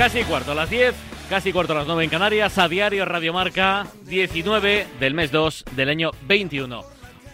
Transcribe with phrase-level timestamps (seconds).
[0.00, 0.94] Casi cuarto a las 10,
[1.28, 5.66] casi cuarto a las 9 en Canarias, a diario Radio Marca, 19 del mes 2
[5.76, 6.82] del año 21.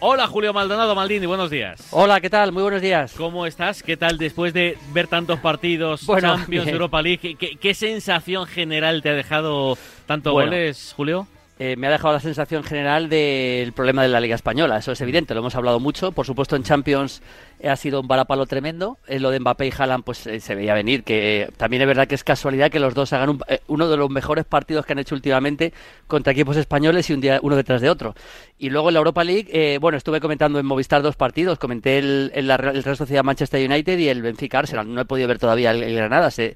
[0.01, 1.87] Hola Julio Maldonado Maldini, buenos días.
[1.91, 2.51] Hola, ¿qué tal?
[2.51, 3.13] Muy buenos días.
[3.15, 3.83] ¿Cómo estás?
[3.83, 6.75] ¿Qué tal después de ver tantos partidos, Bueno, Champions, bien.
[6.75, 7.37] Europa League?
[7.39, 10.51] ¿Qué, qué sensación general te ha dejado tantos Bueno.
[10.51, 11.25] goles, Julio?
[11.59, 14.77] Eh, me ha dejado la sensación general del problema de la Liga Española.
[14.77, 16.11] Eso es evidente, lo hemos hablado mucho.
[16.11, 17.23] Por supuesto, en Champions
[17.63, 18.97] ha sido un balapalo tremendo.
[19.07, 21.03] En lo de Mbappé y Haaland, pues eh, se veía venir.
[21.03, 23.87] Que eh, también es verdad que es casualidad que los dos hagan un- eh, uno
[23.89, 25.73] de los mejores partidos que han hecho últimamente
[26.07, 28.15] contra equipos españoles y un día uno detrás de otro.
[28.59, 31.59] Y luego en la Europa League, eh, bueno, estuve comentando en Movistar dos partidos.
[31.59, 34.91] Comenté el, el, el Real Sociedad Manchester United y el Benfica Arsenal.
[34.93, 36.31] No he podido ver todavía el, Granada.
[36.31, 36.55] Se,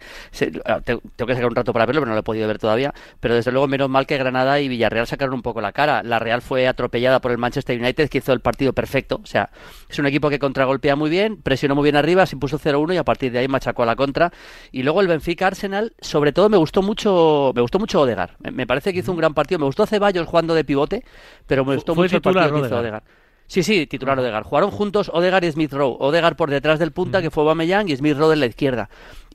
[0.65, 2.57] ah, te- tengo que sacar un rato para verlo, pero no lo he podido ver
[2.59, 2.93] todavía.
[3.19, 6.01] Pero desde luego, menos mal que Granada y Villarreal sacaron un poco la cara.
[6.03, 9.19] La Real fue atropellada por el Manchester United, que hizo el partido perfecto.
[9.23, 9.49] O sea,
[9.89, 12.97] es un equipo que contragolpea muy bien, presionó muy bien arriba, se impuso 0-1 y
[12.97, 14.31] a partir de ahí machacó a la contra.
[14.71, 18.35] Y luego el Benfica Arsenal, sobre todo me gustó mucho, me gustó mucho Odegar.
[18.39, 19.59] Me, me parece que hizo un gran partido.
[19.59, 21.03] Me gustó Ceballos jugando de pivote,
[21.47, 22.77] pero me gustó mucho el partido que hizo.
[22.77, 23.03] Odegaard.
[23.47, 24.45] Sí, sí, titular Odegaard.
[24.45, 25.97] Jugaron juntos Odegaard y Smith Rowe.
[25.99, 28.89] Odegaard por detrás del punta, que fue Aubameyang, y Smith Rowe en la izquierda.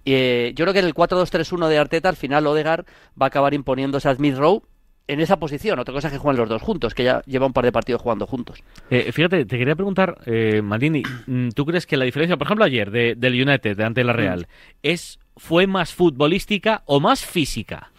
[0.07, 2.87] Eh, yo creo que en el 4-2-3-1 de Arteta, al final Odegaard
[3.21, 4.63] va a acabar imponiéndose a Smith Rowe
[5.09, 5.79] en esa posición.
[5.79, 8.03] Otra cosa es que juegan los dos juntos, que ya lleva un par de partidos
[8.03, 8.63] jugando juntos.
[8.91, 12.65] Eh, fíjate, te quería preguntar, eh, Maldini, mm, ¿tú crees que la diferencia, por ejemplo,
[12.65, 14.47] ayer de- del United ante la Real,
[14.83, 17.91] es fue más futbolística o más física?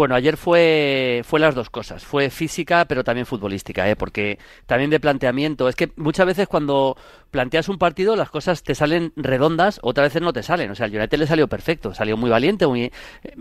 [0.00, 2.06] Bueno, ayer fue, fue las dos cosas.
[2.06, 3.96] Fue física, pero también futbolística, ¿eh?
[3.96, 5.68] porque también de planteamiento.
[5.68, 6.96] Es que muchas veces cuando
[7.30, 10.70] planteas un partido las cosas te salen redondas, otras veces no te salen.
[10.70, 12.66] O sea, al United le salió perfecto, salió muy valiente.
[12.66, 12.84] Muy...
[12.84, 12.92] eh,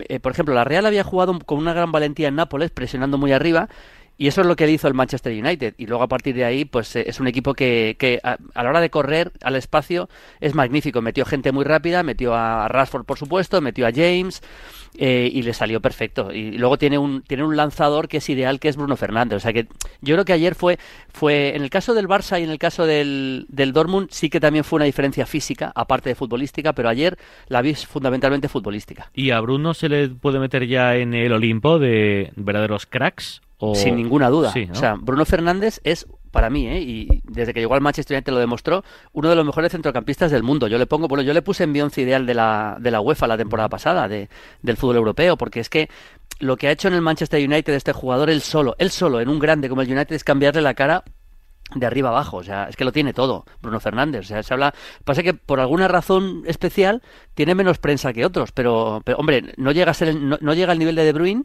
[0.09, 3.31] eh, por ejemplo, la Real había jugado con una gran valentía en Nápoles, presionando muy
[3.31, 3.69] arriba.
[4.19, 5.75] Y eso es lo que le hizo el Manchester United.
[5.77, 8.69] Y luego a partir de ahí, pues eh, es un equipo que, que a, la
[8.69, 10.09] hora de correr al espacio
[10.41, 11.01] es magnífico.
[11.01, 14.43] Metió gente muy rápida, metió a Rashford, por supuesto, metió a James
[14.97, 16.33] eh, y le salió perfecto.
[16.33, 19.37] Y luego tiene un, tiene un lanzador que es ideal, que es Bruno Fernández.
[19.37, 19.69] O sea que
[20.01, 20.79] yo creo que ayer fue,
[21.13, 24.41] fue en el caso del Barça y en el caso del, del Dortmund, sí que
[24.41, 29.09] también fue una diferencia física, aparte de futbolística, pero ayer la vi fundamentalmente futbolística.
[29.13, 33.41] ¿Y a Bruno se le puede meter ya en el Olimpo de verdaderos cracks?
[33.61, 33.75] O...
[33.75, 34.51] Sin ninguna duda.
[34.51, 34.71] Sí, ¿no?
[34.73, 36.79] O sea, Bruno Fernández es, para mí, ¿eh?
[36.79, 40.43] y desde que llegó al Manchester United lo demostró, uno de los mejores centrocampistas del
[40.43, 40.67] mundo.
[40.67, 43.01] Yo le pongo, bueno, yo le puse en mi once ideal de la, de la
[43.01, 44.29] UEFA la temporada pasada, de,
[44.61, 45.89] del fútbol europeo, porque es que
[46.39, 49.27] lo que ha hecho en el Manchester United este jugador, él solo, él solo, en
[49.27, 51.03] un grande como el United, es cambiarle la cara
[51.75, 54.53] de arriba abajo, o sea, es que lo tiene todo, Bruno Fernández, o sea, se
[54.53, 57.03] habla, pasa que por alguna razón especial
[57.35, 60.53] tiene menos prensa que otros, pero, pero hombre, no llega a ser, el- no, no
[60.55, 61.43] llega al nivel de De Bruyne,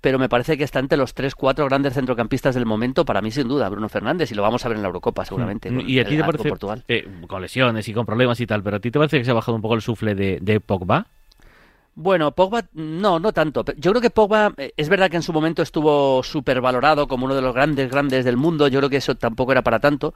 [0.00, 3.30] pero me parece que está entre los tres, cuatro grandes centrocampistas del momento, para mí
[3.30, 5.68] sin duda, Bruno Fernández, y lo vamos a ver en la Eurocopa seguramente.
[5.68, 6.84] con ¿Y a ti te parece, Portugal.
[6.88, 9.30] eh, con lesiones y con problemas y tal, pero a ti te parece que se
[9.30, 11.06] ha bajado un poco el sufle de, de Pogba?
[11.98, 13.64] Bueno, Pogba, no, no tanto.
[13.78, 17.24] Yo creo que Pogba, eh, es verdad que en su momento estuvo súper valorado como
[17.24, 18.68] uno de los grandes, grandes del mundo.
[18.68, 20.12] Yo creo que eso tampoco era para tanto.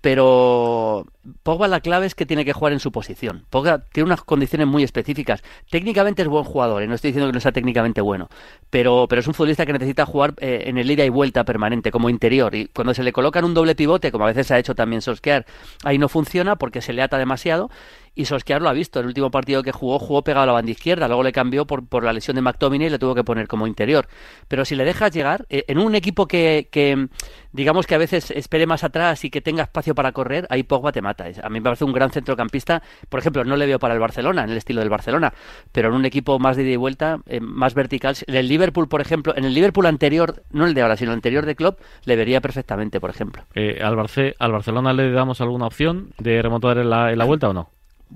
[0.00, 1.06] Pero
[1.42, 3.44] Pogba la clave es que tiene que jugar en su posición.
[3.50, 5.42] Pogba tiene unas condiciones muy específicas.
[5.70, 8.28] Técnicamente es buen jugador, y no estoy diciendo que no sea técnicamente bueno,
[8.70, 11.90] pero, pero es un futbolista que necesita jugar eh, en el ida y vuelta permanente,
[11.90, 12.54] como interior.
[12.54, 15.02] Y cuando se le coloca en un doble pivote, como a veces ha hecho también
[15.02, 15.44] Solskjaer,
[15.84, 17.70] ahí no funciona porque se le ata demasiado.
[18.14, 19.00] Y Solskjaer lo ha visto.
[19.00, 21.06] El último partido que jugó, jugó pegado a la banda izquierda.
[21.08, 23.66] Luego le cambió por, por la lesión de McTominay y le tuvo que poner como
[23.66, 24.08] interior.
[24.48, 26.68] Pero si le dejas llegar, eh, en un equipo que,
[27.52, 30.92] digamos que a veces espere más atrás y que tenga espacio para correr, ahí Pogba
[30.92, 31.26] te mata.
[31.42, 32.82] A mí me parece un gran centrocampista.
[33.08, 35.32] Por ejemplo, no le veo para el Barcelona, en el estilo del Barcelona,
[35.72, 38.16] pero en un equipo más de ida y vuelta, eh, más vertical.
[38.26, 41.16] En el Liverpool, por ejemplo, en el Liverpool anterior, no el de ahora, sino el
[41.16, 43.44] anterior de Klopp, le vería perfectamente, por ejemplo.
[43.54, 47.24] Eh, ¿al, Barce- ¿Al Barcelona le damos alguna opción de remontar en la, en la
[47.24, 47.70] vuelta o no?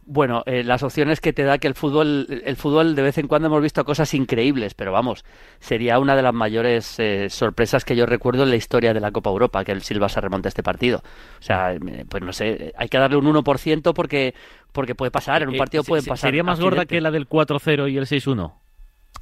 [0.07, 3.29] Bueno, eh, las opciones que te da que el fútbol, el fútbol de vez en
[3.29, 5.25] cuando hemos visto cosas increíbles, pero vamos,
[5.61, 9.13] sería una de las mayores eh, sorpresas que yo recuerdo en la historia de la
[9.13, 10.99] Copa Europa, que el Silva se remonte a este partido.
[11.39, 14.35] O sea, eh, pues no sé, hay que darle un 1% porque,
[14.73, 16.29] porque puede pasar, en un Eh, partido se- pueden pasar.
[16.29, 18.53] ¿Sería más gorda que la del 4-0 y el 6-1?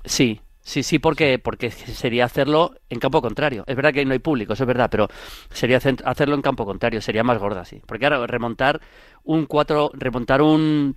[0.04, 3.64] Sí, sí, sí, porque, porque sería hacerlo en campo contrario.
[3.66, 5.08] Es verdad que no hay público, eso es verdad, pero
[5.50, 7.80] sería hacer- hacerlo en campo contrario, sería más gorda, sí.
[7.86, 8.80] Porque ahora remontar
[9.24, 10.96] un 4, remontar un,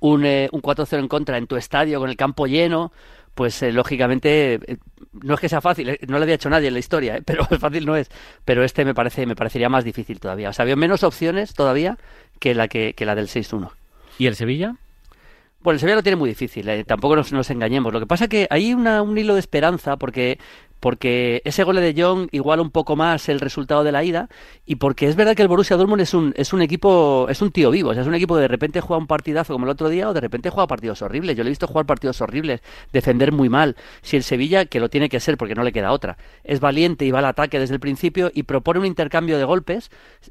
[0.00, 2.92] un, eh, un 4-0 en contra en tu estadio con el campo lleno,
[3.34, 4.76] pues eh, lógicamente eh,
[5.12, 7.44] no es que sea fácil, eh, no lo había hecho nadie en la historia, pero
[7.46, 8.10] fácil no es.
[8.44, 10.50] Pero este me parece me parecería más difícil todavía.
[10.50, 11.98] O sea, había menos opciones todavía
[12.40, 13.70] que la que, que la del 6-1.
[14.18, 14.74] ¿Y el Sevilla?
[15.60, 17.92] Bueno, el Sevilla lo tiene muy difícil, eh, tampoco nos, engañemos.
[17.92, 20.38] Lo que pasa que hay una, un hilo de esperanza porque
[20.80, 24.28] porque ese gol de Jong iguala un poco más el resultado de la ida
[24.66, 27.50] y porque es verdad que el Borussia Dortmund es un, es un equipo, es un
[27.50, 29.70] tío vivo, o sea, es un equipo que de repente juega un partidazo como el
[29.70, 31.36] otro día o de repente juega partidos horribles.
[31.36, 32.60] Yo le he visto jugar partidos horribles,
[32.92, 33.76] defender muy mal.
[34.02, 37.04] Si el Sevilla, que lo tiene que ser porque no le queda otra, es valiente
[37.04, 39.90] y va al ataque desde el principio y propone un intercambio de golpes,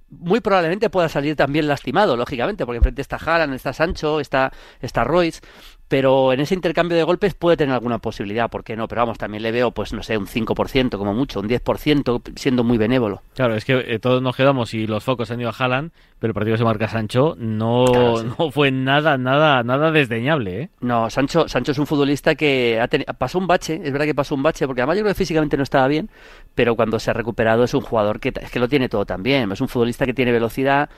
[0.09, 4.51] muy probablemente pueda salir también lastimado, lógicamente, porque enfrente está Haaland, está Sancho, está,
[4.81, 5.41] está Royce,
[5.87, 8.87] pero en ese intercambio de golpes puede tener alguna posibilidad, ¿por qué no?
[8.87, 12.63] Pero vamos, también le veo, pues no sé, un 5% como mucho, un 10% siendo
[12.63, 13.21] muy benévolo.
[13.35, 16.31] Claro, es que eh, todos nos quedamos y los focos han ido a Haaland, pero
[16.31, 17.85] el partido que se marca Sancho no,
[18.23, 20.69] no fue nada, nada, nada desdeñable, ¿eh?
[20.81, 24.35] No, Sancho, Sancho es un futbolista que ha pasó un bache, es verdad que pasó
[24.35, 26.09] un bache, porque además yo creo que físicamente no estaba bien,
[26.55, 29.51] pero cuando se ha recuperado es un jugador que, es que lo tiene todo también,
[29.51, 30.89] es un futbolista que tiene velocidad,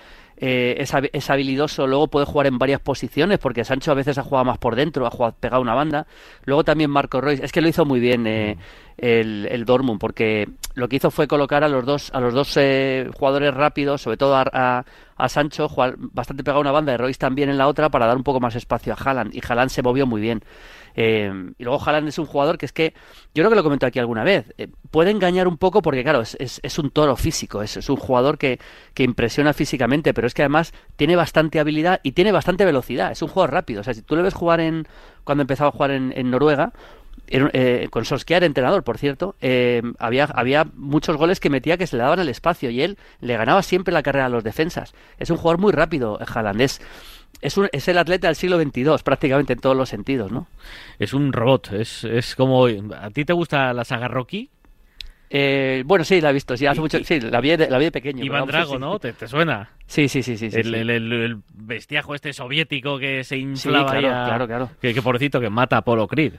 [0.42, 4.46] eh, es, habilidoso, luego puede jugar en varias posiciones, porque Sancho a veces ha jugado
[4.46, 6.08] más por dentro, ha jugado pegado una banda.
[6.46, 8.58] Luego también Marco Royce, es que lo hizo muy bien eh,
[8.98, 12.56] el, el, Dortmund, porque lo que hizo fue colocar a los dos, a los dos
[12.56, 14.86] eh, jugadores rápidos, sobre todo a,
[15.18, 18.16] a, Sancho, jugar bastante pegado una banda, y Royce también en la otra, para dar
[18.16, 20.42] un poco más espacio a Haaland, y Haaland se movió muy bien.
[20.96, 22.94] Eh, y luego Haaland es un jugador que es que,
[23.34, 26.22] yo creo que lo comento aquí alguna vez, eh, puede engañar un poco porque, claro,
[26.22, 28.60] es, es, un toro físico, es, un jugador que,
[28.94, 33.22] que, impresiona físicamente, pero es que además tiene bastante habilidad y tiene bastante velocidad, es
[33.22, 33.82] un jugador rápido.
[33.82, 34.88] O sea, si tú le ves jugar en,
[35.24, 36.74] cuando empezaba a jugar en, en Noruega,
[37.32, 41.96] eh, con Solskjaer entrenador, por cierto, eh, había, había muchos goles que metía que se
[41.96, 44.94] le daban el espacio y él le ganaba siempre la carrera a los defensas.
[45.20, 46.62] Es un jugador muy rápido, Haaland.
[46.62, 46.82] Es,
[47.42, 50.48] es, un, es el atleta del siglo XXII, prácticamente en todos los sentidos, ¿no?
[50.98, 52.66] Es un robot, es, es como...
[52.66, 54.50] ¿A ti te gusta la saga Rocky?
[55.32, 57.86] Eh, bueno, sí, la he visto, sí, hace mucho, sí, la vi de, la vi
[57.86, 58.26] de pequeño.
[58.26, 58.98] Iván Drago, ¿no?
[58.98, 59.70] ¿Te, suena?
[59.86, 60.50] Sí, sí, sí, sí.
[60.52, 64.70] El, el, el, bestiajo este soviético que se inflaba claro, claro, claro.
[64.82, 66.34] Que, que pobrecito que mata a Apolo Creed.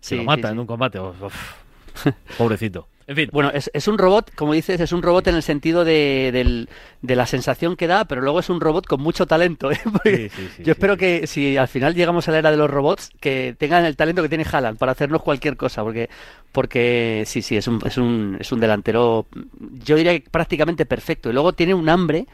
[0.00, 1.00] Se lo mata en un combate.
[2.38, 2.88] Pobrecito.
[3.06, 3.28] En fin.
[3.32, 6.66] Bueno, es, es, un robot, como dices, es un robot en el sentido de,
[7.00, 9.70] de, la sensación que da, pero luego es un robot con mucho talento.
[9.70, 10.30] ¿eh?
[10.58, 13.84] yo espero que si al final llegamos a la era de los robots, que tengan
[13.84, 16.08] el talento que tiene Haaland para hacernos cualquier cosa, porque,
[16.52, 19.26] porque sí, sí, es un, es un, es un delantero,
[19.84, 21.30] yo diría que prácticamente perfecto.
[21.30, 22.26] Y luego tiene un hambre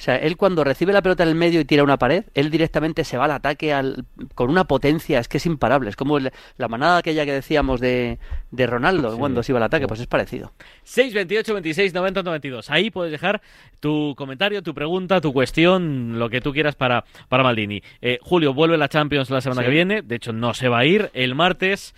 [0.00, 2.50] o sea, él cuando recibe la pelota en el medio y tira una pared, él
[2.50, 5.90] directamente se va al ataque al, con una potencia, es que es imparable.
[5.90, 8.18] Es como la manada aquella que decíamos de,
[8.50, 10.54] de Ronaldo cuando se iba al ataque, pues es parecido.
[10.84, 12.70] 6, 28, 26, 90, 92.
[12.70, 13.42] Ahí puedes dejar
[13.78, 17.82] tu comentario, tu pregunta, tu cuestión, lo que tú quieras para, para Maldini.
[18.00, 20.00] Eh, Julio, vuelve la Champions la semana que viene.
[20.00, 21.10] De hecho, no se va a ir.
[21.12, 21.94] El martes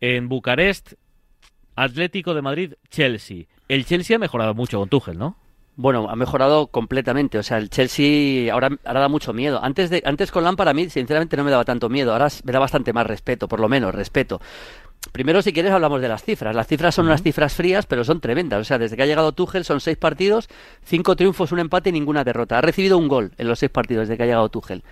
[0.00, 0.94] en Bucarest,
[1.76, 3.44] Atlético de Madrid, Chelsea.
[3.68, 5.43] El Chelsea ha mejorado mucho con Tuchel, ¿no?
[5.76, 7.38] Bueno, ha mejorado completamente.
[7.38, 9.62] O sea, el Chelsea ahora, ahora da mucho miedo.
[9.62, 12.12] Antes, de, antes con Lampard a mí, sinceramente, no me daba tanto miedo.
[12.12, 14.40] Ahora me da bastante más respeto, por lo menos, respeto.
[15.12, 16.54] Primero, si quieres, hablamos de las cifras.
[16.54, 18.60] Las cifras son unas cifras frías, pero son tremendas.
[18.60, 20.48] O sea, desde que ha llegado Tuchel son seis partidos,
[20.84, 22.58] cinco triunfos, un empate y ninguna derrota.
[22.58, 24.82] Ha recibido un gol en los seis partidos desde que ha llegado Tuchel.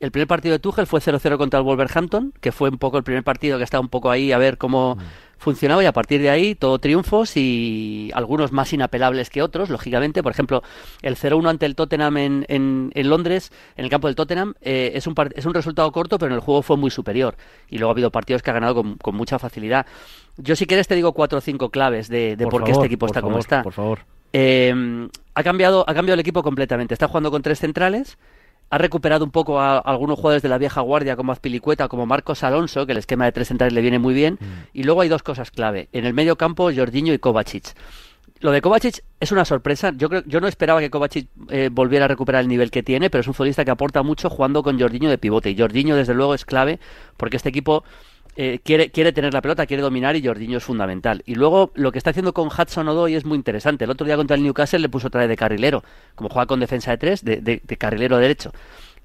[0.00, 3.04] El primer partido de Tuchel fue 0-0 contra el Wolverhampton, que fue un poco el
[3.04, 4.98] primer partido que estaba un poco ahí a ver cómo
[5.42, 10.22] funcionaba y a partir de ahí todo triunfos y algunos más inapelables que otros, lógicamente.
[10.22, 10.62] Por ejemplo,
[11.02, 15.06] el 0-1 ante el Tottenham en, en, Londres, en el campo del Tottenham, eh, es,
[15.06, 17.36] un es un resultado corto, pero en el juego fue muy superior.
[17.68, 19.84] Y luego ha habido partidos que ha ganado con, con mucha facilidad.
[20.36, 23.20] Yo si quieres te digo cuatro o cinco claves de, por, qué este equipo está
[23.20, 23.62] como está.
[23.62, 24.00] Por favor.
[24.32, 26.94] Eh, ha, cambiado, ha cambiado el equipo completamente.
[26.94, 28.16] Está jugando con tres centrales
[28.70, 32.42] ha recuperado un poco a, algunos jugadores de la vieja guardia como Azpilicueta, como Marcos
[32.42, 34.38] Alonso, que el esquema de tres centrales le viene muy bien.
[34.40, 34.44] Mm.
[34.72, 35.88] Y luego hay dos cosas clave.
[35.92, 37.74] En el medio campo, Jorginho y Kovacic.
[38.40, 39.92] Lo de Kovacic es una sorpresa.
[39.96, 43.08] Yo creo, yo no esperaba que Kovacic eh, volviera a recuperar el nivel que tiene,
[43.08, 45.50] pero es un futbolista que aporta mucho jugando con Jorginho de pivote.
[45.50, 46.80] Y Jorginho, desde luego, es clave
[47.16, 47.84] porque este equipo
[48.36, 51.22] eh, quiere, quiere tener la pelota, quiere dominar y Jordiño es fundamental.
[51.26, 53.84] Y luego lo que está haciendo con Hudson Odoi es muy interesante.
[53.84, 55.82] El otro día contra el Newcastle le puso otra vez de carrilero,
[56.14, 58.52] como juega con defensa de tres, de, de, de carrilero derecho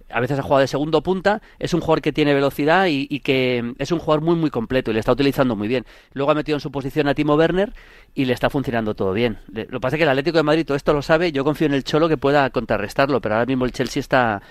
[0.10, 3.74] a veces ha jugado de segundo punta, es un jugador que tiene velocidad y, que
[3.77, 5.86] es un jugador muy muy completo y le está utilizando muy bien.
[6.13, 7.74] Luego ha metido en su posición a Timo Werner
[8.13, 9.39] y le está funcionando todo bien.
[9.51, 11.67] lo que pasa es que el Atlético de Madrid todo esto lo sabe, yo confío
[11.67, 14.41] en el Cholo que pueda contrarrestarlo, pero ahora mismo el Chelsea está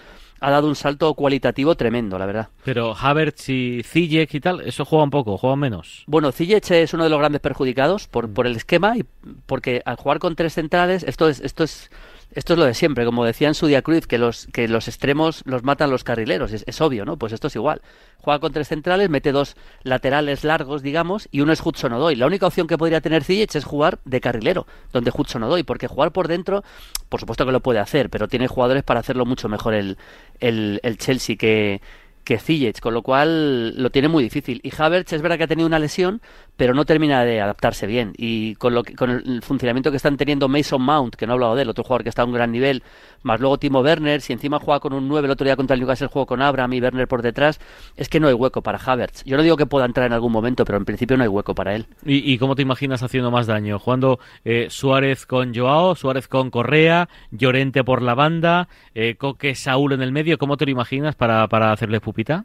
[0.40, 2.49] ha dado un salto cualitativo tremendo, la verdad.
[2.64, 6.05] Pero Havertz y Ziyech y tal, eso juega un poco, juega menos.
[6.07, 9.05] Bueno, Ziyech es uno de los grandes perjudicados por, por el esquema y
[9.47, 11.90] porque al jugar con tres centrales, esto es, esto es
[12.37, 15.43] esto es lo de siempre, como decía en su Cruz, que los, que los extremos
[15.47, 17.16] los matan los carrileros, es, obvio, ¿no?
[17.16, 17.81] Pues esto es igual.
[18.19, 22.14] Juega con tres centrales, mete dos laterales largos, digamos, y uno es Hudson Odoi.
[22.14, 25.87] La única opción que podría tener Ziyech es jugar de carrilero, donde Hudson Odoi, porque
[25.88, 26.62] jugar por dentro,
[27.09, 29.97] por supuesto que lo puede hacer, pero tiene jugadores para hacerlo mucho mejor el,
[30.38, 31.81] el, el Chelsea que
[32.26, 34.61] que con lo cual lo tiene muy difícil.
[34.64, 36.21] Y Havertz es verdad que ha tenido una lesión,
[36.57, 38.13] pero no termina de adaptarse bien.
[38.17, 41.35] Y con, lo que, con el funcionamiento que están teniendo Mason Mount, que no he
[41.35, 42.83] hablado de él, otro jugador que está a un gran nivel,
[43.23, 45.81] más luego Timo Werner, si encima juega con un 9, el otro día contra el
[45.81, 47.61] Newcastle juego con Abraham y Werner por detrás,
[47.97, 49.23] es que no hay hueco para Havertz.
[49.25, 51.55] Yo no digo que pueda entrar en algún momento, pero en principio no hay hueco
[51.55, 51.87] para él.
[52.05, 53.79] ¿Y, cómo te imaginas haciendo más daño?
[53.79, 59.93] ¿Jugando eh, Suárez con Joao, Suárez con Correa, Llorente por la banda, eh, Coque Saúl
[59.93, 60.39] en el medio?
[60.39, 62.45] ¿Cómo te lo imaginas para, para hacerle pupita?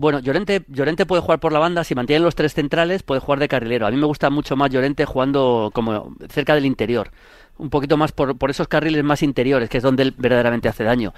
[0.00, 3.38] Bueno, Llorente, Llorente puede jugar por la banda, si mantiene los tres centrales puede jugar
[3.38, 3.86] de carrilero.
[3.86, 7.10] A mí me gusta mucho más Llorente jugando como cerca del interior,
[7.58, 11.12] un poquito más por, esos carriles más interiores, que es donde él verdaderamente hace daño.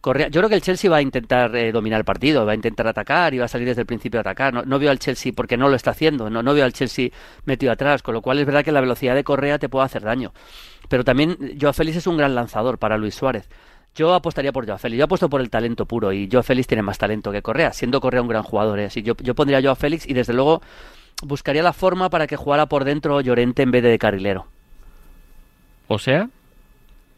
[0.00, 2.54] Correa, yo creo que el Chelsea va a intentar eh, dominar el partido, va a
[2.56, 4.66] intentar atacar y va a salir desde el principio a atacar.
[4.66, 7.10] No, veo al Chelsea porque no lo está haciendo, no, no veo al Chelsea
[7.44, 10.02] metido atrás, con lo cual es verdad que la velocidad de Correa te puede hacer
[10.02, 10.32] daño.
[10.88, 13.48] Pero también Joao Félix es un gran lanzador para Luis Suárez.
[13.94, 14.98] Yo apostaría por Joao Félix.
[14.98, 18.00] Yo apuesto por el talento puro y Joao Félix tiene más talento que Correa, siendo
[18.00, 18.78] Correa un gran jugador.
[18.80, 18.86] ¿eh?
[18.86, 20.62] Así yo, yo pondría a Joao Félix y desde luego
[21.22, 24.46] buscaría la forma para que jugara por dentro Llorente en vez de, de carrilero.
[25.88, 26.28] O sea,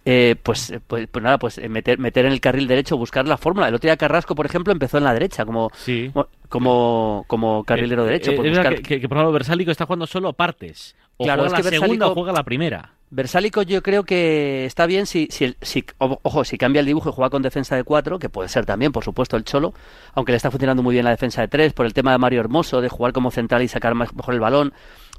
[0.08, 3.36] Eh, pues, pues, pues nada, pues eh, meter, meter en el carril derecho, buscar la
[3.36, 3.66] fórmula.
[3.68, 6.12] El otro día Carrasco, por ejemplo, empezó en la derecha como, sí.
[6.48, 8.30] como, como carrilero Eh, derecho.
[8.30, 10.94] eh, pues buscar- que, que, que, por ejemplo, Versálico está jugando solo partes.
[11.16, 12.90] O Claro, juega es que la segunda Versálico- o juega la primera.
[13.08, 17.12] Versálico yo creo que está bien si, si, si- ojo, si cambia el dibujo y
[17.12, 19.74] juega con defensa de 4, que puede ser también, por supuesto, el Cholo,
[20.14, 22.40] aunque le está funcionando muy bien la defensa de 3 por el tema de Mario
[22.40, 24.72] Hermoso, de jugar como central y sacar mejor el balón,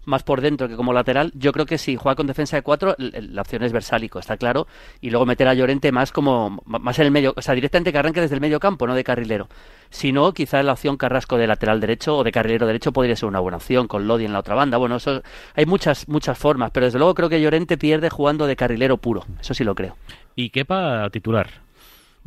[0.08, 2.96] más por dentro que como lateral, yo creo que si juega con defensa de 4,
[2.98, 4.66] la opción es Versálico, está claro,
[5.02, 7.98] y luego meter a Llorente más como más en el medio, o sea, directamente que
[7.98, 9.50] arranque desde el medio campo, no de carrilero.
[9.90, 13.28] Si no, quizás la opción Carrasco de lateral derecho o de carrilero derecho podría ser
[13.28, 14.78] una buena opción, con Lodi en la otra banda.
[14.78, 15.22] Bueno, eso
[15.56, 19.26] hay muchas, muchas formas, pero desde luego creo que Llorente pierde jugando de carrilero puro,
[19.40, 19.98] eso sí lo creo.
[20.36, 21.68] Y Kepa titular.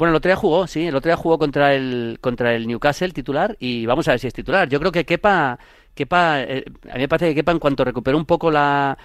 [0.01, 3.11] Bueno, el otro día jugó, sí, el otro día jugó contra el, contra el Newcastle
[3.11, 4.67] titular y vamos a ver si es titular.
[4.67, 5.59] Yo creo que Kepa,
[5.95, 8.97] Kepa eh, a mí me parece que Kepa en cuanto recuperó un poco la,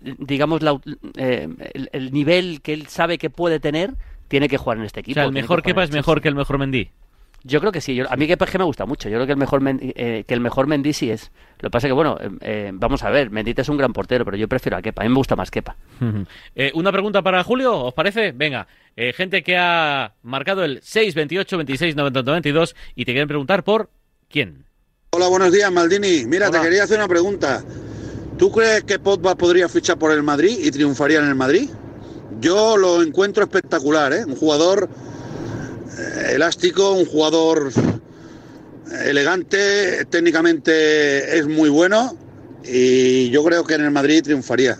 [0.00, 0.78] digamos, la,
[1.16, 3.92] eh, el, el nivel que él sabe que puede tener,
[4.28, 5.14] tiene que jugar en este O equipo.
[5.14, 6.90] sea, el que mejor Kepa es mejor que el mejor Mendy.
[7.44, 7.96] Yo creo que sí.
[7.96, 9.08] Yo- a mí Kepa es que me gusta mucho.
[9.08, 11.32] Yo creo que el mejor Mendy, eh, que el mejor Mendy sí es.
[11.58, 13.92] Lo que pasa es que, bueno, eh, eh, vamos a ver, Mendy es un gran
[13.92, 15.02] portero, pero yo prefiero a Kepa.
[15.02, 15.76] A mí me gusta más Kepa.
[16.54, 18.30] Eh, una pregunta para Julio, ¿os parece?
[18.32, 23.64] Venga, gente que ha marcado el 6, 28, 26, 90, 92 y te quieren preguntar
[23.64, 23.90] por
[24.30, 24.64] quién.
[25.14, 26.24] Hola, buenos días, Maldini.
[26.24, 26.58] Mira, Hola.
[26.58, 27.62] te quería hacer una pregunta.
[28.38, 31.68] ¿Tú crees que Pogba podría fichar por el Madrid y triunfaría en el Madrid?
[32.40, 34.24] Yo lo encuentro espectacular, ¿eh?
[34.24, 34.88] Un jugador
[35.98, 37.70] eh, elástico, un jugador
[38.90, 42.16] eh, elegante, técnicamente es muy bueno
[42.64, 44.78] y yo creo que en el Madrid triunfaría.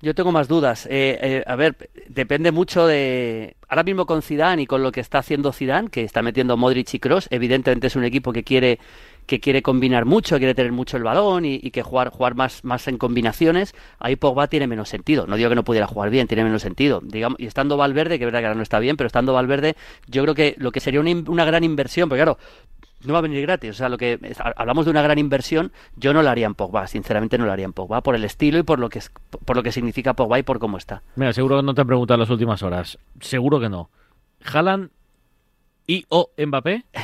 [0.00, 0.86] Yo tengo más dudas.
[0.86, 3.56] Eh, eh, a ver, depende mucho de...
[3.68, 6.94] Ahora mismo con Zidane y con lo que está haciendo Zidane, que está metiendo Modric
[6.94, 8.78] y Kroos, evidentemente es un equipo que quiere
[9.26, 12.88] que quiere combinar mucho, quiere tener mucho el balón y, que jugar jugar más más
[12.88, 13.74] en combinaciones.
[13.98, 15.26] Ahí Pogba tiene menos sentido.
[15.26, 17.02] No digo que no pudiera jugar bien, tiene menos sentido.
[17.04, 19.76] Digamos, y estando Valverde, que es verdad que ahora no está bien, pero estando Valverde,
[20.06, 22.38] yo creo que lo que sería una, una gran inversión, porque claro,
[23.04, 23.70] no va a venir gratis.
[23.70, 24.18] O sea, lo que
[24.56, 27.64] hablamos de una gran inversión, yo no la haría en Pogba, sinceramente no la haría
[27.66, 29.00] en Pogba, por el estilo y por lo que
[29.44, 31.02] por lo que significa Pogba y por cómo está.
[31.16, 32.98] Mira, seguro que no te han preguntado las últimas horas.
[33.20, 33.90] Seguro que no.
[34.44, 34.90] Haaland
[35.86, 36.84] y o Mbappé.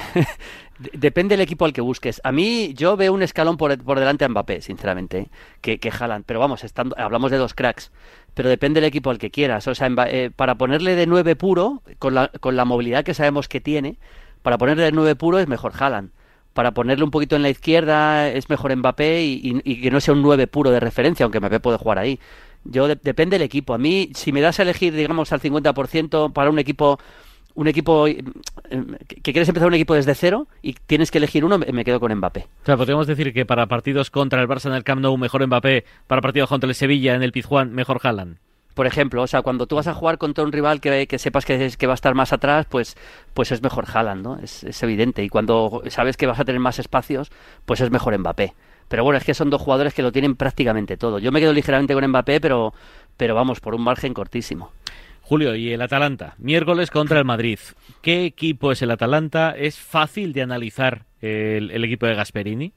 [0.79, 2.21] De- Depende del equipo al que busques.
[2.25, 5.29] A mí, yo veo un escalón por, por delante a Mbappé, sinceramente, ¿eh?
[5.61, 6.25] que, que Haaland.
[6.27, 7.93] Pero vamos, estando, hablamos de dos cracks.
[8.35, 9.69] Pero depende del equipo al que quieras.
[9.69, 13.47] O sea, eh, para ponerle de 9 puro, con la, con la movilidad que sabemos
[13.49, 13.99] que tiene,
[14.45, 16.11] para ponerle de 9 puro es mejor Haaland.
[16.53, 20.23] Para ponerle un poquito en la izquierda es mejor Mbappé y, que no sea un
[20.23, 22.21] 9 puro de referencia, aunque Mbappé puede jugar ahí.
[22.63, 23.75] Yo de- depende del equipo.
[23.75, 26.99] A mí, si me das a elegir, digamos, al 50% para un equipo
[27.57, 28.21] un equipo eh,
[29.23, 32.01] que quieres empezar un equipo desde cero y tienes que elegir uno, me me quedo
[32.01, 32.47] con Mbappé.
[32.63, 35.47] O sea, podríamos decir que para partidos contra el Barça en el Camp Nou, mejor
[35.47, 35.85] Mbappé.
[36.09, 38.39] Para partidos contra el Sevilla en el Pizjuán, mejor Haaland.
[38.75, 41.45] Por ejemplo, o sea, cuando tú vas a jugar contra un rival que, que sepas
[41.45, 42.97] que, es- que va a estar más atrás, pues,
[43.33, 44.39] pues es mejor Haaland, ¿no?
[44.43, 45.23] Es, evidente.
[45.23, 47.31] Y cuando sabes que vas a tener más espacios,
[47.65, 48.55] pues es mejor Mbappé.
[48.89, 51.19] Pero bueno, es que son dos jugadores que lo tienen prácticamente todo.
[51.19, 52.75] Yo me quedo ligeramente con Mbappé, pero,
[53.17, 54.73] pero vamos, por un margen cortísimo.
[55.23, 57.59] Julio, y el Atalanta, miércoles contra el Madrid.
[58.03, 59.55] ¿Qué equipo es el Atalanta?
[59.57, 62.73] ¿Es fácil de analizar el equipo de Gasperini?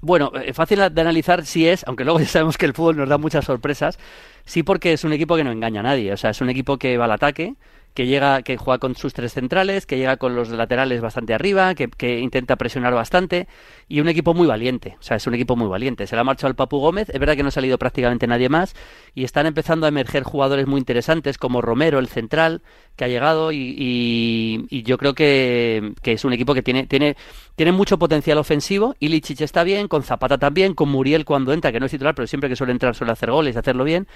[0.00, 3.08] Bueno, eh, fácil de analizar sí es, aunque luego ya sabemos que el fútbol nos
[3.08, 3.98] da muchas sorpresas,
[4.44, 6.78] sí porque es un equipo que no engaña a nadie, o sea, es un equipo
[6.78, 7.54] que va al ataque,
[7.94, 11.74] que llega, que juega con sus tres centrales, que llega con los laterales bastante arriba,
[11.74, 13.48] que, intenta presionar bastante
[13.88, 14.96] y un equipo muy valiente.
[15.00, 16.06] O sea, es un equipo muy valiente.
[16.06, 18.48] Se le ha marchado al Papu Gómez, es verdad que no ha salido prácticamente nadie
[18.48, 18.74] más
[19.14, 22.62] y están empezando a emerger jugadores muy interesantes como Romero, el central,
[22.94, 26.86] que ha llegado y, y, y yo creo que, que, es un equipo que tiene,
[26.86, 27.16] tiene,
[27.56, 28.94] tiene mucho potencial ofensivo.
[29.00, 32.26] Ilicic está bien, con Zapata también, con Muriel cuando entra, que no es titular, pero
[32.26, 34.06] siempre que suele entrar suele hacer goles y hacerlo bien.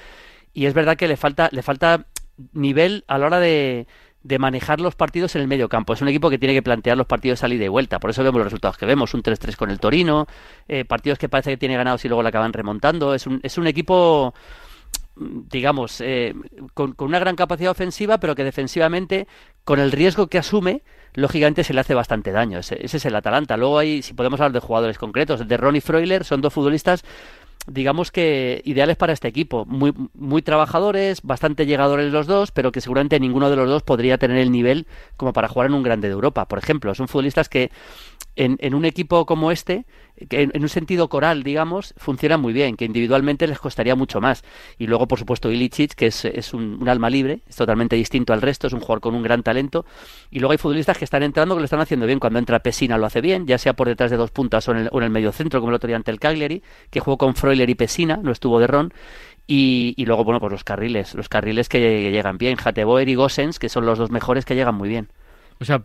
[0.54, 2.06] Y es verdad que le falta, le falta
[2.52, 3.86] nivel a la hora de,
[4.22, 5.92] de manejar los partidos en el medio campo.
[5.92, 7.98] Es un equipo que tiene que plantear los partidos salida y vuelta.
[7.98, 9.14] Por eso vemos los resultados que vemos.
[9.14, 10.26] Un 3-3 con el Torino,
[10.68, 13.14] eh, partidos que parece que tiene ganados y luego la acaban remontando.
[13.14, 14.34] Es un, es un equipo
[15.14, 16.34] digamos, eh,
[16.72, 19.26] con, con, una gran capacidad ofensiva, pero que defensivamente,
[19.64, 20.82] con el riesgo que asume,
[21.14, 22.58] lógicamente se le hace bastante daño.
[22.58, 23.56] Ese, ese es el Atalanta.
[23.56, 27.04] Luego hay, si podemos hablar de jugadores concretos, de Ronnie Freuler, son dos futbolistas
[27.66, 32.80] digamos que ideales para este equipo, muy, muy trabajadores, bastante llegadores los dos, pero que
[32.80, 36.08] seguramente ninguno de los dos podría tener el nivel como para jugar en un grande
[36.08, 36.94] de Europa, por ejemplo.
[36.94, 37.70] Son futbolistas que
[38.36, 39.86] en, en un equipo como este,
[40.28, 44.44] que en, un sentido coral, digamos, funcionan muy bien, que individualmente les costaría mucho más.
[44.78, 48.42] Y luego, por supuesto, Ilicic, que es, es un, alma libre, es totalmente distinto al
[48.42, 49.84] resto, es un jugador con un gran talento.
[50.30, 52.18] Y luego hay futbolistas que están entrando que lo están haciendo bien.
[52.18, 54.78] Cuando entra Pesina lo hace bien, ya sea por detrás de dos puntas o en
[54.78, 57.18] el, o en el medio centro, como el otro día ante el Cagliari, que jugó
[57.18, 58.92] con Freuler y Pesina, no estuvo de Ron.
[59.46, 63.58] Y, luego, bueno, pues los carriles, los carriles que, que llegan bien, Jateboer y Gosens,
[63.58, 65.08] que son los dos mejores que llegan muy bien.
[65.62, 65.80] O sea,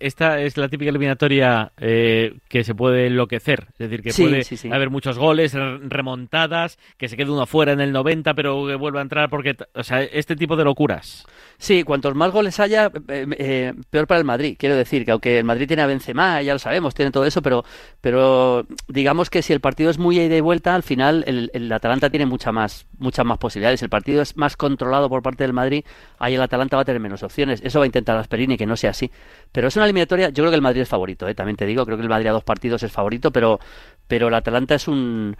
[0.00, 3.68] esta es la típica eliminatoria eh, que se puede enloquecer.
[3.70, 4.72] Es decir, que sí, puede sí, sí.
[4.72, 8.98] haber muchos goles, remontadas, que se quede uno fuera en el 90, pero que vuelva
[8.98, 9.56] a entrar porque...
[9.74, 11.24] O sea, este tipo de locuras.
[11.58, 14.56] Sí, cuantos más goles haya, eh, eh, peor para el Madrid.
[14.58, 17.42] Quiero decir que aunque el Madrid tiene a Benzema, ya lo sabemos, tiene todo eso,
[17.42, 17.64] pero,
[18.00, 21.72] pero digamos que si el partido es muy ida y vuelta, al final el, el
[21.72, 23.82] Atalanta tiene mucha más, muchas más posibilidades.
[23.82, 25.84] El partido es más controlado por parte del Madrid,
[26.18, 27.60] ahí el Atalanta va a tener menos opciones.
[27.62, 29.10] Eso va a intentar Asperini, que no sea así.
[29.52, 31.34] Pero es una eliminatoria, yo creo que el Madrid es favorito, ¿eh?
[31.34, 33.60] también te digo, creo que el Madrid a dos partidos es favorito, pero,
[34.08, 35.36] pero el Atalanta es un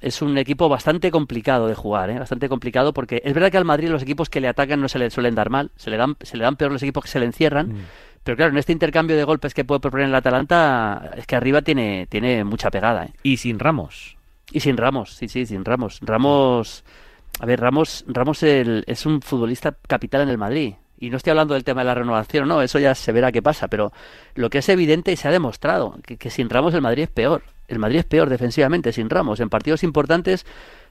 [0.00, 2.18] es un equipo bastante complicado de jugar, ¿eh?
[2.18, 4.98] bastante complicado porque es verdad que al Madrid los equipos que le atacan no se
[4.98, 7.20] le suelen dar mal, se le dan, se le dan peor los equipos que se
[7.20, 7.84] le encierran, mm.
[8.24, 11.62] pero claro, en este intercambio de golpes que puede proponer el Atalanta, es que arriba
[11.62, 13.04] tiene, tiene mucha pegada.
[13.04, 13.12] ¿eh?
[13.22, 14.16] Y sin Ramos.
[14.50, 15.98] Y sin Ramos, sí, sí, sin Ramos.
[16.02, 16.84] Ramos,
[17.38, 20.74] a ver, Ramos, Ramos el, es un futbolista capital en el Madrid.
[20.98, 23.42] Y no estoy hablando del tema de la renovación, no, eso ya se verá qué
[23.42, 23.92] pasa, pero
[24.36, 27.10] lo que es evidente y se ha demostrado, que, que sin Ramos el Madrid es
[27.10, 27.42] peor.
[27.72, 29.40] El Madrid es peor defensivamente sin Ramos.
[29.40, 30.44] En partidos importantes,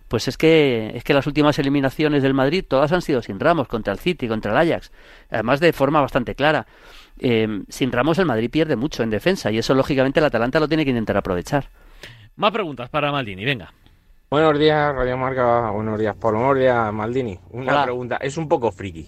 [0.08, 3.68] pues es que es que las últimas eliminaciones del Madrid todas han sido sin Ramos,
[3.68, 4.92] contra el City, contra el Ajax,
[5.30, 6.66] además de forma bastante clara.
[7.20, 10.68] Eh, sin Ramos el Madrid pierde mucho en defensa y eso lógicamente el Atalanta lo
[10.68, 11.70] tiene que intentar aprovechar.
[12.36, 13.72] Más preguntas para Maldini, venga.
[14.32, 15.70] Buenos días, Radio Marca.
[15.70, 16.40] Buenos días, Pablo.
[16.40, 17.40] Buenos días, Maldini.
[17.52, 17.84] Una Hola.
[17.84, 19.08] pregunta, es un poco friki.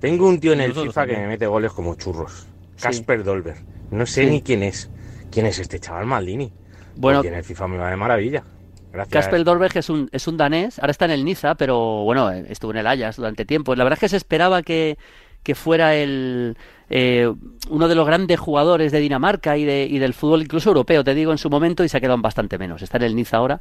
[0.00, 2.46] Tengo un tío en el FIFA que me mete goles como churros.
[2.78, 3.24] Casper sí.
[3.24, 3.56] Dolber.
[3.90, 4.30] No sé sí.
[4.30, 4.90] ni quién es.
[5.30, 6.52] ¿Quién es este chaval Maldini?
[7.00, 8.44] Bueno, el FIFA me va de maravilla.
[8.92, 9.24] Gracias.
[9.24, 12.72] Casper Dolberg es un, es un danés, ahora está en el Niza, pero bueno, estuvo
[12.72, 13.74] en el Ajax durante tiempo.
[13.74, 14.98] La verdad es que se esperaba que,
[15.42, 16.58] que fuera el,
[16.90, 17.32] eh,
[17.70, 21.14] uno de los grandes jugadores de Dinamarca y, de, y del fútbol incluso europeo, te
[21.14, 22.82] digo, en su momento, y se ha quedado bastante menos.
[22.82, 23.60] Está en el Niza ahora,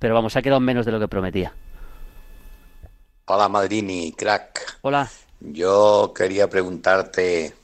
[0.00, 1.52] pero vamos, se ha quedado menos de lo que prometía.
[3.26, 4.78] Hola Maldini, crack.
[4.80, 5.08] Hola.
[5.38, 7.54] Yo quería preguntarte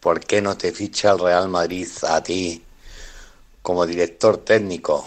[0.00, 2.62] por qué no te ficha el Real Madrid a ti
[3.68, 5.06] como director técnico.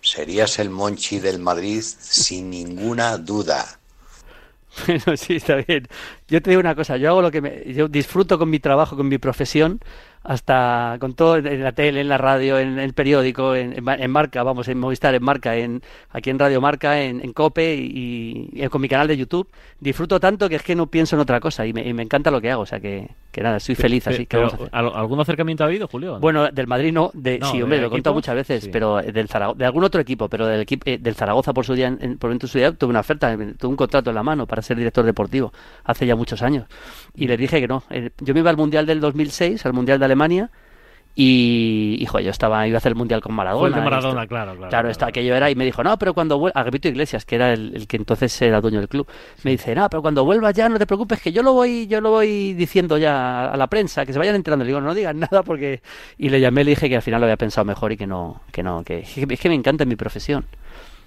[0.00, 3.66] Serías el Monchi del Madrid sin ninguna duda.
[4.86, 5.88] Bueno, sí, está bien.
[6.28, 7.74] Yo te digo una cosa, yo hago lo que me...
[7.74, 9.80] Yo disfruto con mi trabajo, con mi profesión,
[10.24, 14.10] hasta con todo en la tele, en la radio, en el periódico, en, en, en
[14.10, 18.50] Marca, vamos, en Movistar, en Marca, en aquí en Radio Marca, en, en Cope y,
[18.52, 19.48] y, con mi canal de YouTube.
[19.80, 22.30] Disfruto tanto que es que no pienso en otra cosa y me, y me encanta
[22.30, 24.26] lo que hago, o sea que, que nada, soy feliz así.
[24.28, 26.12] Pero, que ¿Algún acercamiento ha habido, Julio?
[26.14, 26.20] ¿no?
[26.20, 28.70] Bueno, del Madrid no, de, no, sí, hombre, lo he contado muchas veces, sí.
[28.72, 31.74] pero del Zaragoza, de algún otro equipo, pero del, equipo, eh, del Zaragoza por su
[31.74, 34.62] día, en, por su día tuve una oferta, tuve un contrato en la mano para
[34.62, 35.52] ser director deportivo
[35.84, 36.66] hace ya muchos años
[37.14, 37.82] y les dije que no.
[37.90, 40.50] Eh, yo me iba al Mundial del 2006, al Mundial de Alemania
[41.14, 43.60] y, hijo, yo estaba, iba a hacer el mundial con Maradona.
[43.60, 44.70] Fue el de Maradona, claro, claro.
[44.70, 47.52] Claro, está, aquello era, y me dijo, no, pero cuando vuelva, Agripito Iglesias, que era
[47.52, 49.06] el, el, que entonces era dueño del club,
[49.42, 52.00] me dice, no, pero cuando vuelvas ya no te preocupes, que yo lo voy, yo
[52.00, 54.64] lo voy diciendo ya a la prensa, que se vayan enterando.
[54.64, 55.82] Le digo, no digan nada porque.
[56.16, 58.40] Y le llamé, le dije que al final lo había pensado mejor y que no,
[58.50, 60.46] que no, que es que me encanta mi profesión.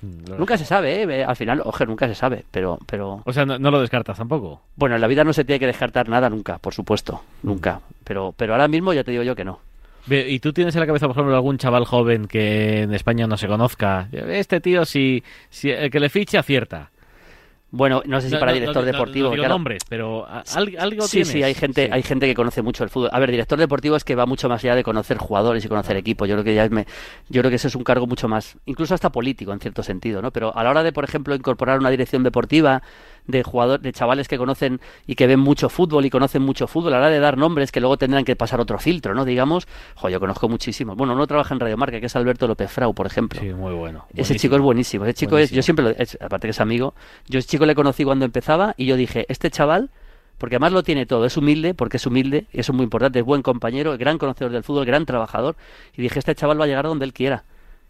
[0.02, 1.24] No, nunca se sabe, ¿eh?
[1.24, 2.78] al final, ojo, nunca se sabe, pero...
[2.86, 3.22] pero...
[3.26, 4.62] O sea, no, no, lo descartas tampoco.
[4.76, 7.82] Bueno, en la vida no se tiene que descartar nada nunca, por supuesto, nunca.
[8.04, 9.60] Pero, pero ahora mismo ya te digo yo que no.
[10.08, 13.38] ¿Y tú tienes en la cabeza, por ejemplo, algún chaval joven que en España no
[13.38, 14.08] se conozca?
[14.12, 16.92] Este tío, si, si el que le fiche, acierta.
[17.76, 19.36] Bueno, no sé si para director deportivo.
[19.36, 23.10] No, nombres, pero algo Sí, sí, hay gente, hay gente que conoce mucho el fútbol.
[23.12, 25.98] A ver, director deportivo es que va mucho más allá de conocer jugadores y conocer
[25.98, 26.30] equipos.
[26.30, 26.86] Yo creo que ya es me,
[27.28, 30.22] yo creo que ese es un cargo mucho más, incluso hasta político en cierto sentido,
[30.22, 30.32] ¿no?
[30.32, 32.82] Pero a la hora de, por ejemplo, incorporar una dirección deportiva
[33.28, 36.94] de jugadores, de chavales que conocen y que ven mucho fútbol y conocen mucho fútbol,
[36.94, 39.26] a la hora de dar nombres que luego tendrán que pasar otro filtro, ¿no?
[39.26, 40.96] Digamos, jo, yo conozco muchísimo.
[40.96, 43.40] Bueno, uno trabaja en Radio Marca, que es Alberto López Frau, por ejemplo.
[43.42, 44.06] Sí, muy bueno.
[44.16, 45.06] Ese chico es buenísimo.
[45.06, 45.92] Ese chico es, yo siempre lo,
[46.26, 46.94] aparte que es amigo,
[47.28, 49.90] yo ese chico le conocí cuando empezaba y yo dije, este chaval
[50.38, 53.20] porque además lo tiene todo, es humilde, porque es humilde, y eso es muy importante,
[53.20, 55.56] es buen compañero, gran conocedor del fútbol, gran trabajador,
[55.96, 57.46] y dije, este chaval va a llegar donde él quiera.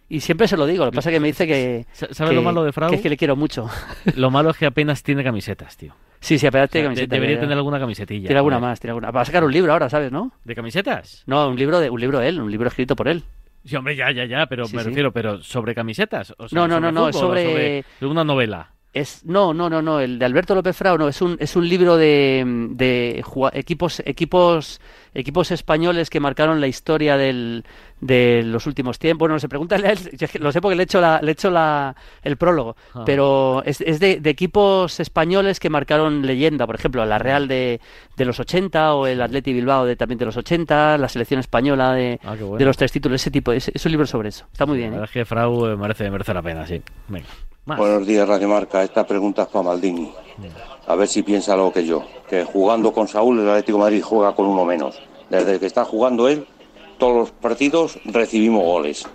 [0.07, 1.85] Y siempre se lo digo, lo que pasa es que me dice que...
[1.91, 2.89] ¿Sabes lo malo de Frau?
[2.89, 3.67] Que es que le quiero mucho.
[4.15, 5.95] Lo malo es que apenas tiene camisetas, tío.
[6.19, 7.09] Sí, sí, apenas tiene camisetas.
[7.09, 8.27] debería tener alguna camisetilla.
[8.27, 9.09] Tiene alguna más, tiene alguna.
[9.09, 10.31] Va a sacar un libro ahora, ¿sabes, no?
[10.43, 11.23] ¿De camisetas?
[11.25, 13.23] No, un libro de un libro él, un libro escrito por él.
[13.65, 16.35] Sí, hombre, ya, ya, ya, pero me refiero, pero sobre camisetas.
[16.37, 17.83] O no, no, no, no, sobre...
[17.99, 18.74] sobre una novela.
[18.95, 21.67] Es, no, no, no, no, el de Alberto López Frao no, es un, es un
[21.67, 24.79] libro de, de equipos, equipos,
[25.13, 27.65] equipos españoles que marcaron la historia del,
[27.99, 29.27] de los últimos tiempos.
[29.27, 29.77] Bueno, se pregunta,
[30.39, 33.03] lo sé porque le he hecho, la, le he hecho la, el prólogo, ah.
[33.05, 37.81] pero es, es de, de, equipos españoles que marcaron leyenda, por ejemplo, la Real de,
[38.15, 41.91] de los 80 o el Atleti Bilbao de, también de los 80, la selección española
[41.91, 44.45] de, ah, de los tres títulos, ese tipo, es, es un libro sobre eso.
[44.53, 44.91] Está muy bien.
[44.91, 45.19] La verdad ¿eh?
[45.19, 46.81] es que Frau eh, merece, merece la pena, sí.
[47.09, 47.27] Venga.
[47.65, 48.83] Buenos días, Radio Marca.
[48.83, 50.13] Esta pregunta es para Maldini.
[50.85, 52.05] A ver si piensa lo que yo.
[52.29, 55.01] Que jugando con Saúl, el Atlético de Madrid juega con uno menos.
[55.31, 56.45] Desde que está jugando él,
[56.99, 59.07] todos los partidos recibimos goles.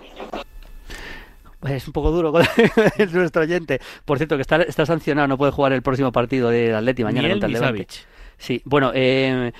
[1.65, 2.43] Es un poco duro con
[3.13, 3.79] nuestro oyente.
[4.03, 7.29] Por cierto, que está, está sancionado, no puede jugar el próximo partido del Atlético mañana
[7.29, 7.87] contra el
[8.37, 9.53] Sí, bueno, eh,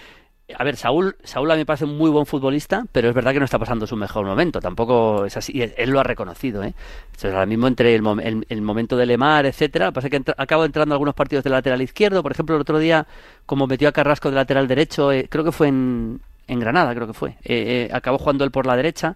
[0.58, 3.34] a ver, Saúl, Saúl a mí me parece un muy buen futbolista, pero es verdad
[3.34, 4.60] que no está pasando su mejor momento.
[4.60, 5.62] Tampoco es así.
[5.62, 6.74] Él, lo ha reconocido, ¿eh?
[7.06, 11.16] Entonces, ahora mismo entre el, el, momento de Lemar, etcétera, pasa que acabo entrando algunos
[11.16, 12.24] partidos de lateral izquierdo.
[12.24, 13.06] Por ejemplo, el otro día,
[13.46, 17.14] como metió a Carrasco de lateral derecho, eh, creo que fue en, Granada, creo que
[17.14, 17.32] fue.
[17.44, 19.16] Eh, eh, acabó jugando él por la derecha.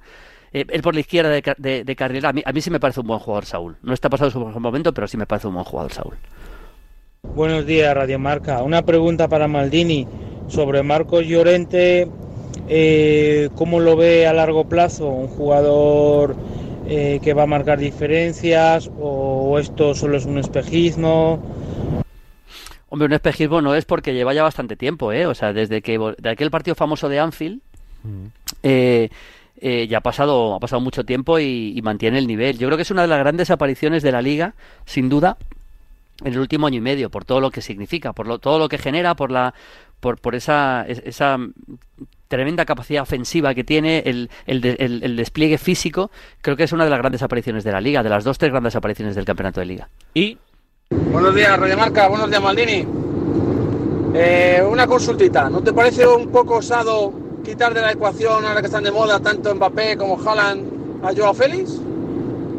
[0.52, 2.30] él por la izquierda de, de, de carrera.
[2.30, 3.78] A mí, a mí sí me parece un buen jugador Saúl.
[3.84, 6.16] No está pasando su mejor momento, pero sí me parece un buen jugador Saúl.
[7.34, 8.62] Buenos días, Radio Marca.
[8.64, 10.08] Una pregunta para Maldini
[10.48, 12.08] sobre Marcos Llorente.
[12.68, 15.08] Eh, ¿Cómo lo ve a largo plazo?
[15.08, 16.36] ¿Un jugador
[16.88, 21.40] eh, que va a marcar diferencias o esto solo es un espejismo?
[22.90, 25.26] Hombre, un espejismo no es porque lleva ya bastante tiempo, ¿eh?
[25.26, 27.62] O sea, desde que de aquel partido famoso de Anfield,
[28.64, 29.10] eh,
[29.90, 32.58] ya ha pasado, ha pasado mucho tiempo y, y, mantiene el nivel.
[32.58, 34.54] Yo creo que es una de las grandes apariciones de la liga,
[34.86, 35.38] sin duda,
[36.24, 38.70] en el último año y medio, por todo lo que significa, por lo, todo lo
[38.70, 39.54] que genera, por la
[40.06, 41.40] por, por esa, esa
[42.28, 46.12] tremenda capacidad ofensiva que tiene, el, el, despliegue físico,
[46.44, 48.52] creo que es una de las grandes apariciones de la liga, de las dos, tres
[48.52, 49.90] grandes apariciones del campeonato de liga.
[50.14, 50.38] Y
[51.12, 52.86] buenos días, Radio Marca, buenos días, Maldini.
[54.14, 57.12] Eh, una consultita, ¿no te parece un poco osado
[57.44, 61.34] quitar de la ecuación, ahora que están de moda, tanto Mbappé como Haaland, a Joao
[61.34, 61.82] Félix?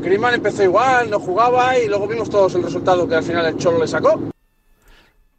[0.03, 3.57] Griezmann empezó igual, no jugaba y luego vimos todos el resultado que al final el
[3.57, 4.21] Cholo le sacó.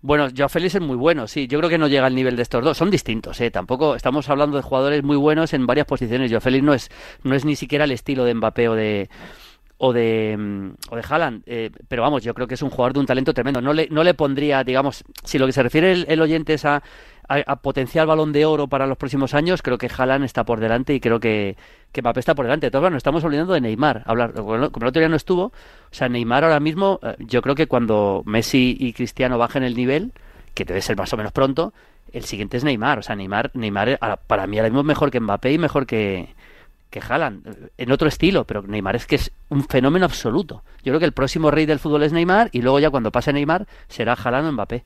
[0.08, 1.48] Bueno, Joao Félix es muy bueno, sí.
[1.48, 2.78] Yo creo que no llega al nivel de estos dos.
[2.78, 3.52] Son distintos, ¿eh?
[3.52, 6.32] Tampoco estamos hablando de jugadores muy buenos en varias posiciones.
[6.32, 6.89] Joao Félix no es,
[7.24, 9.10] no es ni siquiera el estilo de Mbappé o de
[9.80, 12.93] o de mm, o de Haaland, eh, pero vamos, yo creo que es un jugador
[12.93, 13.60] de un talento tremendo.
[13.60, 16.82] No le, no le pondría, digamos, si lo que se refiere el oyente es a,
[17.28, 20.94] a, potencial balón de oro para los próximos años, creo que Haaland está por delante
[20.94, 21.58] y creo que,
[21.92, 22.68] que Mbappé está por delante.
[22.68, 24.04] Entonces, bueno, estamos olvidando de Neymar.
[24.06, 25.54] Hablar, como el otro no estuvo, o
[25.92, 30.13] sea, Neymar ahora mismo, eh, yo creo que cuando Messi y Cristiano bajen el nivel,
[30.54, 31.74] que debe ser más o menos pronto,
[32.13, 33.00] el siguiente es Neymar.
[33.00, 36.30] O sea, Neymar, Neymar para mí ahora mismo es mejor que Mbappé y mejor que,
[36.90, 40.63] que eh, en otro estilo, pero Neymar es que es un fenómeno absoluto.
[40.84, 43.34] Yo creo que el próximo rey del fútbol es Neymar y luego ya cuando pase
[43.34, 44.86] Neymar será Haaland o Mbappé.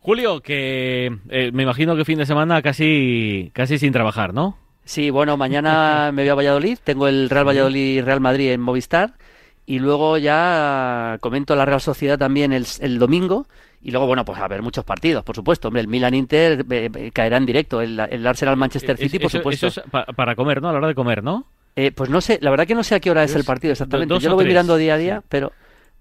[0.00, 4.56] Julio, que eh, me imagino que fin de semana casi, casi sin trabajar, ¿no?
[4.84, 9.14] Sí, bueno, mañana me voy a Valladolid, tengo el Real Valladolid Real Madrid en Movistar
[9.66, 13.46] y luego ya comento la Real Sociedad también el, el domingo
[13.82, 15.68] y luego, bueno, pues a ver muchos partidos, por supuesto.
[15.68, 19.30] Hombre, el Milan Inter eh, eh, caerá en directo, el, el Arsenal Manchester City, por
[19.30, 19.68] supuesto.
[19.68, 20.68] Eso es para comer, ¿no?
[20.68, 21.46] A la hora de comer, ¿no?
[21.94, 24.18] pues no sé, la verdad que no sé a qué hora es, el partido exactamente.
[24.18, 25.52] Yo lo voy mirando día a día, pero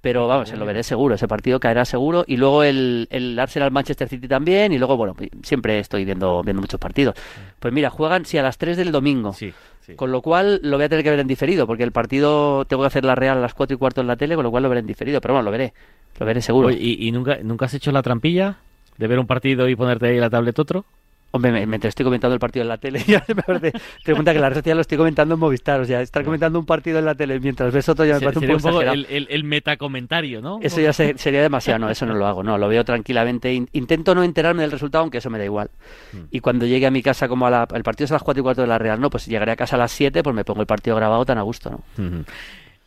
[0.07, 2.23] pero vamos, se lo veré seguro, ese partido caerá seguro.
[2.25, 6.61] Y luego el, el Arsenal Manchester City también, y luego, bueno, siempre estoy viendo, viendo
[6.61, 7.13] muchos partidos.
[7.59, 9.33] Pues mira, juegan, sí, a las 3 del domingo.
[9.33, 9.53] Sí,
[9.97, 12.83] Con lo cual lo voy a tener que ver en diferido, porque el partido tengo
[12.83, 14.63] que hacer la Real a las 4 y cuarto en la tele, con lo cual
[14.63, 15.19] lo veré en diferido.
[15.19, 15.73] Pero bueno, lo veré,
[16.17, 16.71] lo veré seguro.
[16.71, 18.55] ¿Y, y nunca, nunca has hecho la trampilla
[18.97, 20.85] de ver un partido y ponerte ahí la tablet otro?
[21.31, 23.03] Hombre, me, estoy comentando el partido en la tele.
[23.07, 25.79] Ya me parece, te cuenta que la red lo estoy comentando en Movistar.
[25.81, 28.51] O sea, estar comentando un partido en la tele mientras ves otro ya me parece
[28.53, 30.59] un poco, el, el, metacomentario, ¿no?
[30.61, 31.79] Eso ya sería demasiado.
[31.79, 32.43] No, eso no lo hago.
[32.43, 33.53] No, lo veo tranquilamente.
[33.53, 35.69] Intento no enterarme del resultado, aunque eso me da igual.
[36.13, 36.17] Mm.
[36.31, 38.41] Y cuando llegue a mi casa, como a la, el partido es a las 4
[38.41, 40.43] y cuarto de la Real, no, pues llegaré a casa a las 7, pues me
[40.43, 42.25] pongo el partido grabado tan a gusto, ¿no?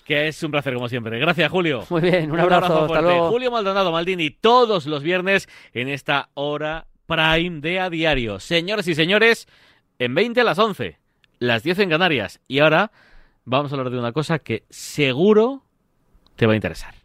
[0.04, 1.18] Que es un placer como siempre.
[1.18, 1.84] Gracias, Julio.
[1.88, 2.84] Muy bien, un abrazo.
[2.84, 3.30] hasta luego.
[3.30, 8.38] Julio Maldonado Maldini, todos los viernes en esta hora Prime de a diario.
[8.38, 9.48] Señores y señores,
[9.98, 10.96] en 20 a las 11,
[11.40, 12.40] las 10 en Canarias.
[12.46, 12.92] Y ahora
[13.44, 15.64] vamos a hablar de una cosa que seguro
[16.36, 16.99] te va a interesar.